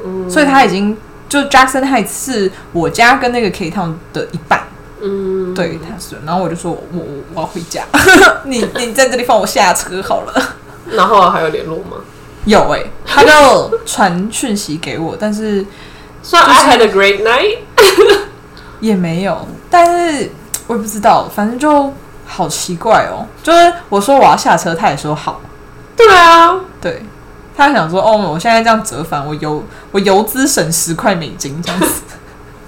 [0.03, 0.97] 嗯，所以他已经
[1.29, 4.67] 就 Jackson Heights 是我家跟那个 K Town 的一半。
[5.01, 6.17] 嗯，对，他是。
[6.25, 7.85] 然后我就说我我我要回家，
[8.43, 10.55] 你你在这里放我下车好了。
[10.91, 11.97] 然后还有联络吗？
[12.45, 15.65] 有哎、欸，他就传讯息给我，但是
[16.23, 17.57] 说 I had a great night。
[18.81, 20.29] 也没有，但是
[20.67, 21.93] 我也不知道，反正就
[22.25, 23.25] 好奇怪哦。
[23.41, 25.39] 就是我说我要下车，他也说好。
[25.95, 27.05] 对啊，对，
[27.55, 32.01] 他想说哦，我现在这样折返，我油我油资省十块美金这样子。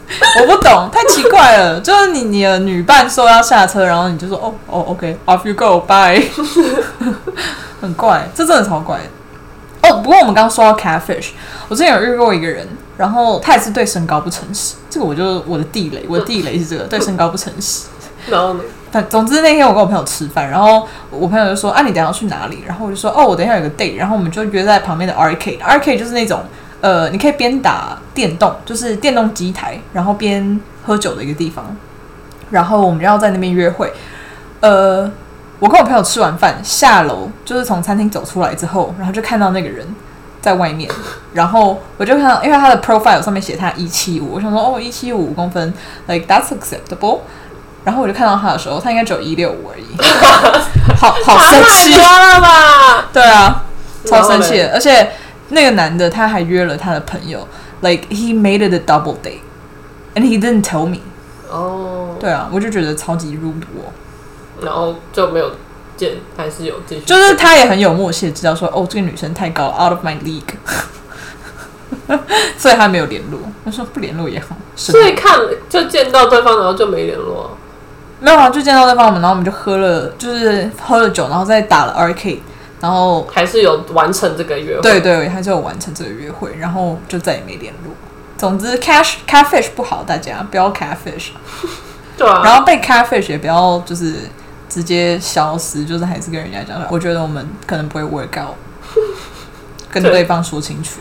[0.39, 1.80] 我不懂，太奇怪了。
[1.80, 6.23] 就是你你的女伴说要下车，然后你就说哦哦，OK，off you go，bye。
[7.82, 8.99] 很怪，这真的超怪。
[9.82, 11.30] 哦，不过我们刚刚说到 catfish，
[11.67, 12.67] 我之前有遇过一个人。
[12.97, 17.88] 然后他也是对身高不诚实，这个我就我的地雷，我的地雷是这个 对身高不诚实。
[18.27, 18.62] 然后呢？
[18.91, 26.41] 反总之那天我跟我朋友吃饭，然后我朋友就说：“啊，你等下要去哪里？”然后我就说：“哦，我等一下有个 date。”然后我们就约在旁边的 arcade，arcade 就是那种
[26.79, 31.75] 呃，你可以边打电动，就是电动机台，然后边喝酒的一个地方。
[32.51, 33.91] 然后我们要在那边约会。
[34.62, 35.12] 呃，
[35.60, 39.86] 我跟我朋友吃完饭下楼，就是从餐厅走出来之后，然后就看到那个人。
[40.43, 40.91] 在外面，
[41.34, 45.73] 然后我就看到，因为他的 profile 上面写他一七五，我想说哦，一七五五公分
[46.08, 47.19] ，like that's acceptable。
[47.86, 49.86] 然后我就看到他的时候，他应该只有一六五而已，
[50.99, 53.06] 好好生气了吧？
[53.13, 53.63] 对啊，
[54.06, 54.73] 超生气的。
[54.73, 55.12] 而且
[55.49, 57.47] 那个男的他还约了他的朋友
[57.79, 60.97] ，like he made it a double date，and he didn't tell me。
[61.49, 63.91] 哦，对啊，我就觉得超级 rude 哦，
[64.62, 65.49] 然后就没有。
[66.36, 70.41] 还是有继续，就是他也很有默契，知道说哦，这个女生太高，out of my league，
[72.58, 73.39] 所以他没有联络。
[73.63, 77.56] 他说不联络也好，所以看就见到对方，然后就没联络。
[78.19, 82.39] 没有啊，就见到对方，我们然后我们就喝了，就是喝了酒，然后再打了 arcade，
[82.82, 84.82] 然后还是有完成这个约会。
[84.82, 87.93] 对对，还是有完成这个约会，然后就再也没联络。
[88.38, 91.29] 总之，cash catfish 不好，大家不要 catfish。
[92.17, 94.15] 对啊，然后被 catfish 也不要就是。
[94.73, 96.83] 直接消失，就是还是跟人家讲。
[96.89, 98.55] 我觉得我们可能不会 work out，
[99.91, 100.99] 跟对方说清楚。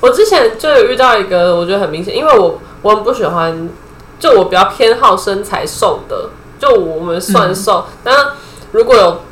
[0.00, 3.70] 我之前就有遇到一个，我觉得很明显，因为我我很不喜欢，
[4.18, 8.26] 就我比较偏好身材瘦的，就我们算瘦，嗯、但是
[8.72, 9.22] 如果有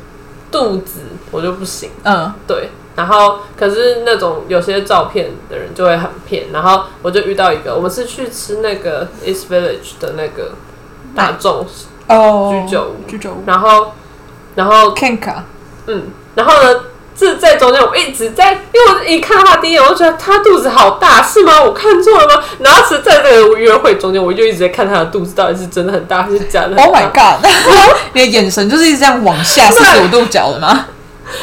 [0.49, 1.91] 肚子我就不行。
[2.03, 2.71] 嗯，对。
[2.95, 10.53] 然后可是那种有些照片的人就会很骗，然后我就遇到一个，我们是去吃那个 East Village 的那个
[11.15, 11.67] 大众。
[12.07, 13.93] 哦，居酒屋，居酒屋，然后，
[14.55, 15.35] 然后 Kenka，
[15.87, 16.79] 嗯，然后呢，
[17.15, 21.61] 这在中间，我一直在，因为我一看到他第一眼，我就觉得他肚子好大，是吗？
[21.63, 22.43] 我看错了吗？
[22.59, 26.75] 然后是在这个约会中间，我就一直在看他的肚子到底是真的很大还是假的。
[26.75, 27.45] Oh my god！
[28.13, 30.85] 你的眼神就是一直这样往下四十五度角的吗？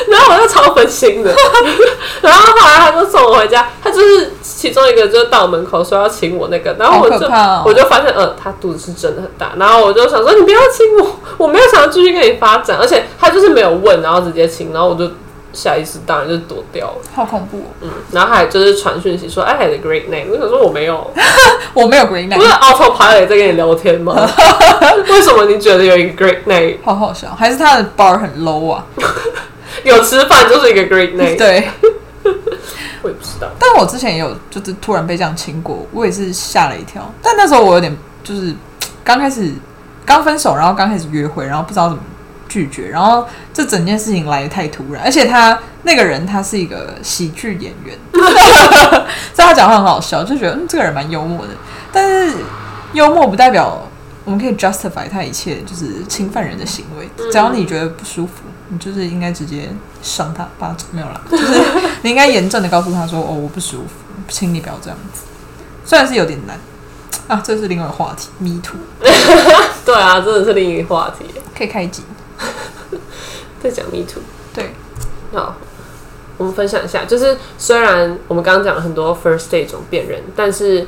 [0.09, 1.35] 然后我就超分心的。
[2.23, 9.53] 然后后来他就送我回家，他就是其中一个，就是到门口说要亲我那个，然后我就、哦、我就发现，呃，他肚子是真的很大。
[9.57, 15.11] 然后我就想说，你不要亲我，我没有想要继续跟你发展，而且他就是没有问，然后直接亲，然后我就。
[15.53, 17.75] 下意识当然就躲掉了，好恐怖、哦。
[17.81, 20.31] 嗯，然后还就是传讯息说，I had a great name。
[20.31, 21.13] 我想说我没有，
[21.75, 22.37] 我没有 great name。
[22.37, 24.15] 不是 autopilot 在跟你聊天吗？
[25.11, 26.77] 为什么你觉得有一个 great name？
[26.85, 28.85] 好好笑，还是他的 bar 很 low 啊？
[29.85, 31.37] 有吃饭就是一个 great name。
[31.37, 31.69] 对，
[33.03, 33.49] 我也不知道。
[33.59, 37.13] 但我之前也有就是突然被这样亲过，我也是吓了一跳。
[37.23, 38.55] 但那时候我有点就是
[39.05, 39.53] 刚开始
[40.05, 42.03] 刚分手，然后刚开始约会，然后不知道怎么。
[42.53, 47.97] 拒绝，然后这整件事情来的太突然，而且他那个人他是一个喜剧演员，
[49.33, 51.53] 所以他讲话很好笑，就觉得嗯这个人蛮幽默的。
[51.93, 52.39] 但是
[52.93, 53.89] 幽默不代表
[54.25, 57.09] 我们可以 justify 他一切就是侵犯人的行为。
[57.31, 59.69] 只要你觉得不舒服，你就是应该直接
[60.03, 61.61] 上他巴掌，没有啦， 就是
[62.03, 63.89] 你应该严正的告诉他说哦我不舒服，
[64.29, 65.23] 请你不要这样子。
[65.85, 66.59] 虽然是有点难
[67.29, 68.79] 啊，这是另外一个话题，me too。
[69.85, 71.25] 对啊，真的是另一个话题，
[71.57, 72.03] 可以开一集。
[73.63, 74.23] 在讲 Me Too，
[74.55, 74.73] 对，
[75.35, 75.55] 好，
[76.39, 80.87] 我们分享一下，就是虽然我们刚刚讲了很多 first date 这种辨认，但是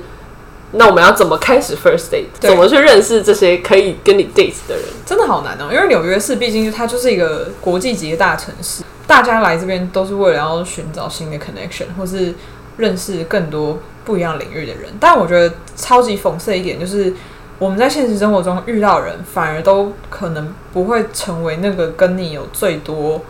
[0.73, 2.27] 那我们要怎么开始 first date？
[2.41, 4.85] 怎么去认识这些可以跟你 date 的人？
[5.07, 12.35] 真的好难哦，因为纽约市毕竟它就是一个国际级的大城市，大家来这边都是为了要寻找新的 connection，或是
[12.77, 14.91] 认识更多不一样领域的人。
[14.99, 17.15] 但我觉得超级讽刺一点就是。
[17.59, 23.23] 我们在现实生活中遇到人，反而都可能不会成为那个跟你有最多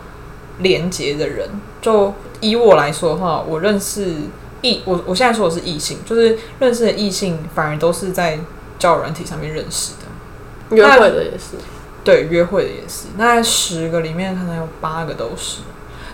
[0.57, 1.47] 连接的人。
[1.83, 4.15] 就以我来说的话，我认识
[4.63, 8.39] 异，我我现在说的是异性，就是认识的异性，反而都是在
[8.79, 10.75] 交友软体上面认识的。
[10.75, 11.57] 约会的也是，
[12.03, 13.09] 对，约会的也是。
[13.17, 15.61] 那十个里面可能有八个都是。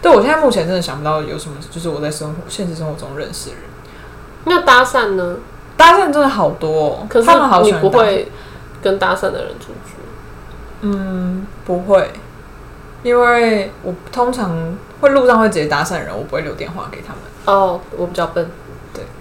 [0.02, 3.64] 对，我现在目前真的想不到有什么，就是我在生活现实生活中认识的人。
[4.46, 5.38] 那搭讪呢？
[5.78, 8.30] 搭讪真的好多，哦，可是他们好喜欢不会
[8.82, 9.94] 跟搭讪的人出去。
[10.82, 12.12] 嗯，不会，
[13.04, 17.22] 因为我通常会路上会直接搭讪的人，我不会留电话给他们。
[17.46, 18.50] 哦，我比较笨，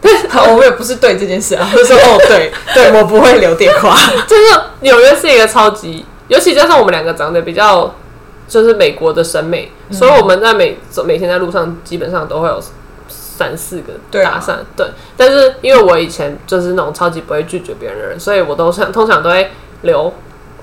[0.01, 3.97] 对， 好，我也不是对这件事啊， 就是说哦，对，对我不会留电话。
[4.27, 7.95] 就是纽约是一个超级，尤其加上我们两个长得比较
[8.47, 12.61] 就是美国的审美，嗯，所以我们在每每天在路上基本上都会有。
[13.39, 14.87] 三四个搭讪，对，啊、对，
[15.17, 19.49] 但是因为我以前就是那种超级不会拒绝别人的人，所以我都是通常都会
[19.83, 20.13] 留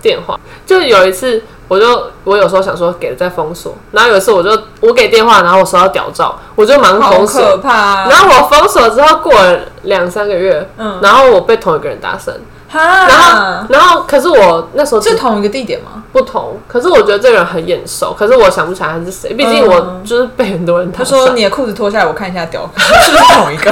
[0.06, 0.40] 电话。
[0.68, 4.50] 就有一次，我就我有时候想说给了再封锁，然后有一次我就
[4.82, 8.08] 我给电话，然后我收到屌照，我就忙封锁，可怕啊。
[8.08, 12.32] 然后我封锁之后过了两三个月，嗯，然后我被同一个人搭讪。
[12.72, 16.04] 然后，然后，可是我那时候是同一个地点吗？
[16.12, 16.60] 不同。
[16.68, 19.34] 可是我觉得这个人很眼熟，可是我想不起来他是谁。
[19.34, 20.92] 毕竟我就是被很多人。
[20.92, 23.72] 他说：“你的裤子脱下来，我看一下屌，是不是同一个？”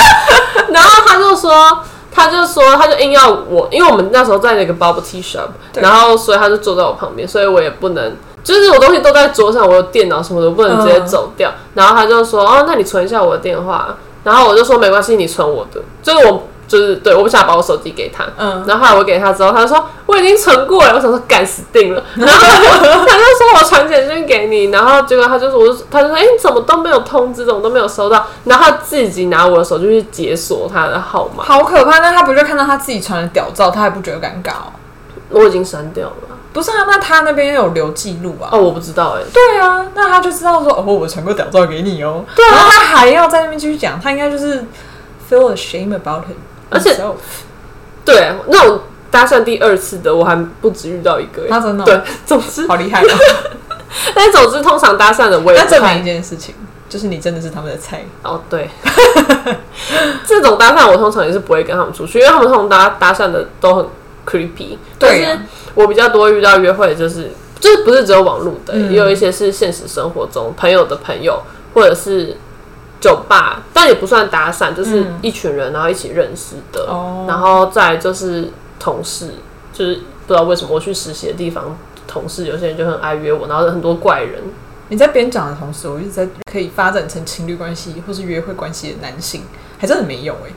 [0.72, 1.78] 然后他就说，
[2.16, 11.52] 他就说，他就硬要我，因为我们那时候在那个 bubble tea shop，然后所以他就坐在我旁边，所以我也不能，就是我东西都在桌上，我有电脑什么的，我不能直接走掉。
[11.74, 16.44] 然后他就说：“哦，那你存一下我的电话。”然后我就说：“没关系，你存我的。”就是我。
[16.68, 18.24] 就是对，我不想把我手机给他。
[18.36, 20.94] 嗯，然后后来我给他之后，他就说我已经存过了。
[20.94, 22.02] 我想说干死定了。
[22.16, 28.26] 然后他就 说我传简讯给你，然后结果他就说，我就他就说，哎，你怎么都没有通知，怎么都没有收到？
[28.44, 31.98] 然后他自己拿我的手机去解锁他的号码，好可怕！
[32.00, 34.72] 那他不就看到他自己传的屌照，他还不觉得尴尬哦？
[35.30, 36.14] 我已经删掉了。
[36.52, 38.48] 不是啊，那他那边有留记录啊？
[38.50, 39.22] 哦，我不知道哎。
[39.32, 42.24] 对啊，那他就知道说，哦，我传过屌照给你哦。
[42.34, 44.64] 对啊，然后他还要在那边继续讲，他应该就是
[45.30, 46.36] feel ashamed about him。
[46.68, 46.96] 而且，
[48.04, 51.46] 对，那我搭讪第二次的，我还不止遇到一个。
[51.48, 53.06] 他真的对， 总之好厉害哦。
[54.14, 56.54] 但总之，通常搭讪的，我也证明一件事情，
[56.88, 58.04] 就是你真的是他们的菜。
[58.22, 58.68] 哦，对，
[60.26, 63.86] 这种搭讪我通常也是不会跟他们出去，因为他们通常搭搭讪的都很
[64.26, 64.76] creepy。
[64.98, 65.38] 对，但是
[65.74, 71.42] 我比较多遇到约会，就是就是不是只有网络的，也有一些是现实生活中朋友的朋友，
[71.74, 72.36] 或者是。
[73.00, 79.34] 酒吧，但也不算打伞，就是一群人，然后一起认识的，嗯、然后再就是同事，
[79.72, 81.76] 就是不知道为什么我去实习的地方，
[82.06, 84.42] 同事有些人就很爱约我，然后很多怪人。
[84.88, 89.42] 你在边讲的同时，我一直在可以发展成情侣关系或是约会关系的男性，
[89.78, 90.54] 还真的没有哎、欸，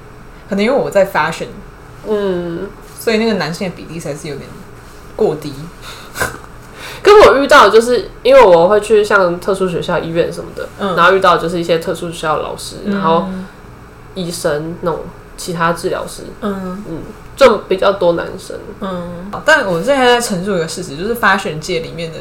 [0.48, 1.48] 可能因为我在 fashion，
[2.08, 2.68] 嗯，
[3.00, 4.48] 所以那个男性的比例才是有点
[5.16, 5.52] 过低。
[7.04, 13.26] 可跟我遇到的就是因为我会去像特殊学校、医院什么的，嗯然后遇到的就是一些特殊学校的老师，嗯然后
[14.16, 15.02] 医生那种
[15.38, 17.02] 其他治疗师，嗯嗯，
[17.36, 18.58] 就比较多男生。
[18.82, 22.18] 嗯，但我现在在陈述一个事实，就是 fashion 界里面的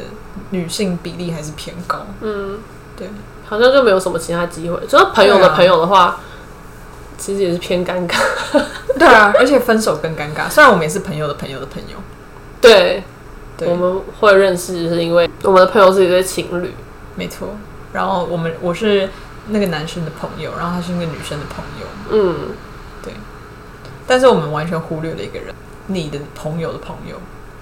[0.51, 2.05] 女性比例还是偏高。
[2.21, 2.59] 嗯，
[2.95, 3.09] 对，
[3.45, 4.79] 好像就没有什么其他机会。
[4.87, 6.19] 就是朋友的朋友的话，
[7.17, 8.15] 其实也是偏尴尬。
[8.97, 10.49] 对啊，而且分手更尴尬。
[10.49, 11.97] 虽然我们也是朋友的朋友的朋友，
[12.61, 13.03] 对
[13.65, 16.73] 我们会认识，是因为我们的朋友是一对情侣。
[17.15, 17.49] 没错。
[17.91, 19.09] 然后我们我是
[19.47, 22.35] 那个男生的朋友，然后他是那个女生的朋友，嗯，
[23.03, 23.13] 对
[24.05, 25.53] 但是我们完全忽略了一个人，
[25.87, 27.15] 你的朋友的朋友。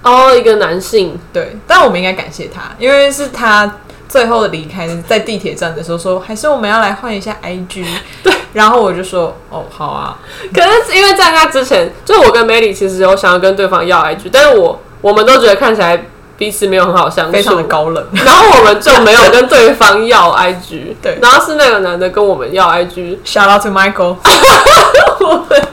[0.04, 7.86] 哦，一个男性，对，但我们应该感谢他，因为是他最后的离开，在地铁站的时候说，还是我们要来换一下 IG。
[8.24, 10.20] 对，然后我就说，哦，好啊。
[10.54, 16.06] 可是因为在他之前，就我跟 Melly 其实有想要跟对方要 IG，但是我我们都觉得看起来
[16.38, 18.06] 彼此没有很好相处，非常的高冷。
[18.14, 20.96] 然后我们就没有跟对方要 IG。
[21.02, 24.16] 对然后是那个男的跟我们要 IG，Shout out to Michael。
[25.20, 25.68] 我们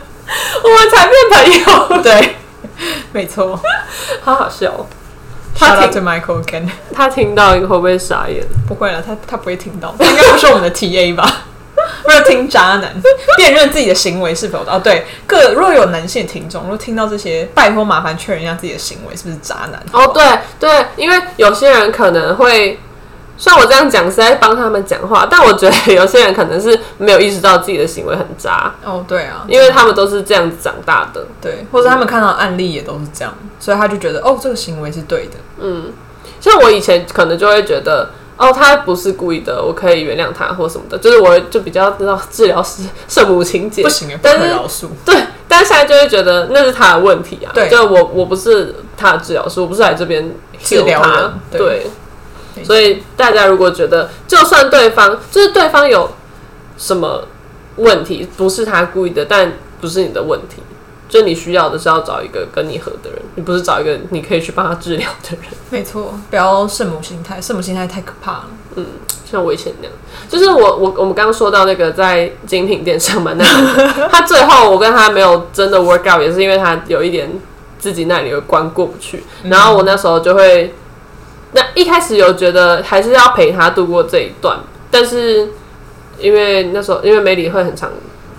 [0.63, 2.03] 我们才变朋友。
[2.03, 2.37] 对，
[3.13, 3.61] 没错。
[4.23, 4.87] 好好笑哦。
[5.57, 6.69] Shout 他 out to 听 Michael again。
[6.95, 8.43] 他听到会不会傻眼？
[8.67, 11.31] 不会了，他他不会听到，他应该不是我们的 TA 吧？
[12.05, 12.93] 不是听渣男
[13.37, 20.25] 辨认自己的行为是否哦，对，各如果有男性听众，如果听到这些，拜托麻烦确认一下自己的行为是不是渣男哦，对
[20.61, 22.79] 对，因为有些人可能会，
[23.37, 31.27] 虽然我这样讲是在帮他们讲话，但我觉得有些人可能是没有意识到自己的行为很渣，哦，对啊，因为他们都是这样子长大的。
[31.41, 35.33] 对，或者他们看到案例也都是这样，所以他就觉得哦，这个行为是对的。
[35.59, 35.93] 嗯，
[36.41, 44.87] 像我以前可能就会觉得，哦，他不是故意的，我可以原谅他或什么的，就是我就比较知道治疗师圣母情节，不行欸，不但是可饶恕。
[45.05, 45.15] 对，
[45.47, 47.69] 但是现在就会觉得那是他的问题啊，对。
[47.69, 51.87] 就我我不是他的治疗师，我不是来这边治疗他，对。
[52.63, 56.11] 所以大家如果觉得，就算对方就是对方有
[56.77, 57.27] 什么
[57.77, 60.63] 问题，不是他故意的，但不是你的问题，
[61.09, 65.41] 就你需要的是要找一个跟你合的人，你不是找一个你可以去帮他治疗的人。
[65.71, 68.45] 没错，不要圣母心态，圣母心态太可怕了。
[68.77, 68.87] 嗯，
[69.31, 69.93] 像我以前那样，
[70.29, 77.31] 就是我我我们刚刚说到那个在精品店上班那个， 他最后我跟他没有真的 work out，也是因为他有一点
[77.79, 80.75] 自己那里的关过不去，然后我那时候就会，
[81.53, 84.59] 那一开始有觉得还是要陪他度过这一段，
[84.91, 85.51] 但是
[86.19, 87.91] 因为那时候因为梅里会很常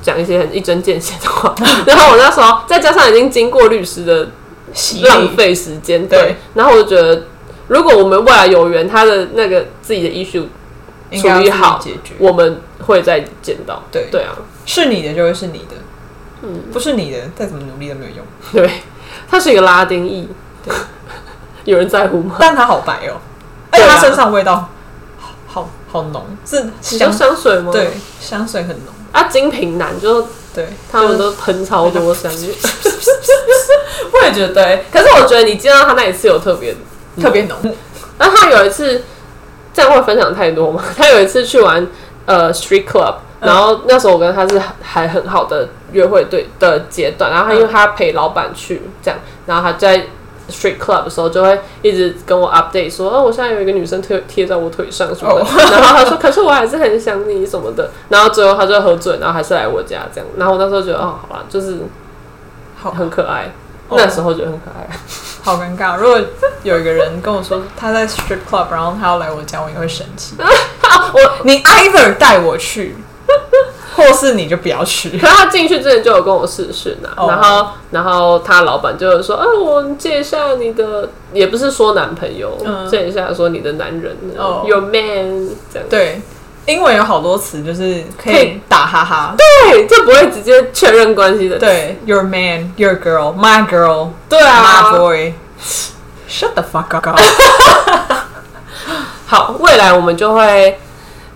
[0.05, 1.55] 讲一些很一针见血的话，
[1.87, 4.29] 然后我那时候再加上已经经过律师的
[4.73, 7.23] 洗浪费时间，对对，然后我就觉得。
[7.67, 10.09] 如果我们未来有缘，他的那个自己的
[11.09, 12.13] 该要处理好解决。
[12.19, 13.81] 我们会再见到。
[13.91, 14.35] 对对啊，
[14.67, 15.75] 是你的就会是你的，
[16.43, 18.25] 嗯，不是你的，再怎么努力都没有用。
[18.51, 18.81] 对，
[19.27, 20.29] 它是一个拉丁裔，
[20.63, 20.75] 对，
[21.65, 22.35] 有人在乎吗？
[22.39, 23.17] 但他好白哦，
[23.71, 24.69] 而且它身上味道
[25.17, 27.71] 好好好浓，是香香水吗？
[27.71, 27.89] 对，
[28.19, 28.93] 香水很浓。
[29.15, 32.37] 啊，精品男就对，他们都喷超多香味，
[32.81, 33.09] 就 是
[34.11, 34.83] 我也觉得对。
[34.91, 36.75] 可是我觉得你见到他那一次有特别，
[37.21, 37.57] 特别浓。
[38.17, 39.03] 那他有一次
[39.73, 40.83] 这样会分享太多吗？
[40.97, 41.85] 他有一次去玩
[42.25, 50.07] 呃 street club，嗯然后那时候我跟他是还很好的约会对的阶段，然后他因为他陪老板去这样，然后他在
[50.49, 55.47] street club 的时候就会一直跟我 update 说，哦，我现在有一个女生贴贴在我腿上什么的，哦。
[55.71, 61.77] 然后他说，可是我还是很想你什么的，然后最后他就喝醉，然后还是来我家这样，然后我那时候觉得哦，好吧，就是
[62.75, 62.95] 好。
[62.95, 63.51] 很可爱，
[63.89, 63.97] 哦。
[63.97, 64.87] 那时候觉得很可爱。
[65.43, 65.97] 好尴尬。
[65.97, 66.17] 如果
[66.63, 70.35] 有一个人跟我说他在 strip club，然后他要来我家，我也会生气。
[70.39, 72.95] 我 你 either 带我去，
[73.95, 75.17] 或是你就不要去可。
[75.27, 85.87] 是他进去之前就有跟我试讯啊，哦然后然后他老板就说，啊，我借一下你的，也不是说男朋友，嗯借一下说你的男人、哦 y o u r man 这样。
[85.89, 86.21] 对，
[86.65, 89.35] 英文有好多词就是可以打哈哈。
[89.37, 91.57] 对，这不会直接确认关系的。
[91.57, 95.33] 对，your man, your girl, my girl, 对啊 my boy.
[96.27, 97.17] Shut the fuck up！
[99.27, 100.77] 好，未来我们就会，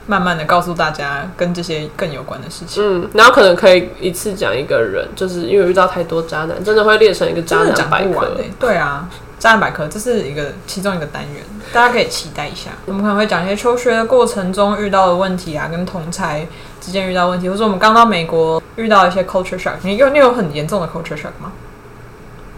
[0.10, 2.84] 慢慢的告诉大家跟这些更有关的事情。
[2.84, 8.28] 嗯，然后可能可以一次讲一个人，就是因为遇到太多渣男，真的会列成一个渣男百科讲不完。
[8.38, 9.08] 欸对啊，
[9.38, 12.72] 渣男百科这是一个其中一个单元，大家可以期待一下。
[12.88, 16.44] 我们可能会讲一些求学的过程中遇到的问题啊，跟同才
[16.82, 19.74] 之间遇到问题，或者我们刚到美国遇到一些 culture shock。
[19.84, 21.52] 你有你有很严重的 culture shock 吗？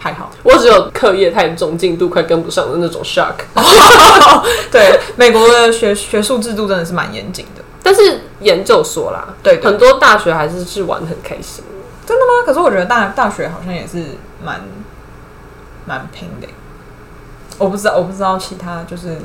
[0.02, 3.34] 还好，我只有课业太重，进度快跟不上的那种 shock。
[4.68, 7.62] 对， 美国的学学术制度真的是蛮严谨的。
[7.84, 11.62] 但是研究所啦，对对很多大学还是是玩得很开心。
[12.04, 12.42] 真的吗？
[12.44, 14.04] 可是我觉得大大学好像也是
[14.44, 14.60] 蛮
[15.86, 16.54] 蛮拼的欸。
[17.58, 19.18] 我不知道，我不知道其他就是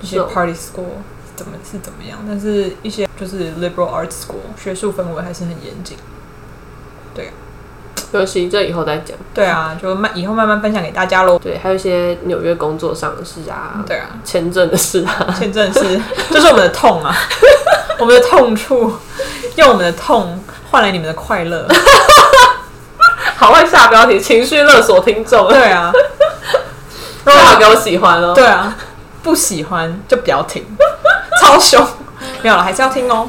[0.00, 1.02] 一些 party school
[1.36, 5.98] 怎么是怎么样，但是一些就是 liberal arts school 学术氛围还是很严谨。
[7.14, 7.30] 对，
[8.12, 9.16] 可惜这以后再讲。
[9.32, 11.38] 对啊，就慢以后慢慢分享给大家喽。
[11.38, 16.00] 对，还有一些纽约工作上的事啊，对啊，签证的事啊，签证的事，
[16.30, 17.16] 这是我们的痛啊，
[17.98, 18.92] 我们的痛处，
[19.56, 20.38] 用我们的痛
[20.70, 21.66] 换来你们的快乐。
[23.36, 25.48] 好会下标题，情绪勒索听众。
[25.48, 25.90] 对啊。
[27.24, 28.34] 最好给我喜欢哦！
[28.34, 28.76] 对啊，
[29.22, 30.64] 不喜欢就不要听，
[31.40, 31.86] 超凶。
[32.42, 33.28] 没有了，还是要听哦。